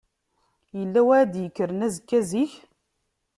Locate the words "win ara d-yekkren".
1.07-1.85